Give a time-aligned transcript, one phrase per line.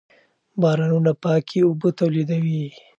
[0.61, 2.63] بارانونه پاکې اوبه تولیدوي.